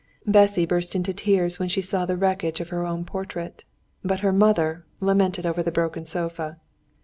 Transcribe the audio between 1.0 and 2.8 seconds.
tears when she saw the wreckage of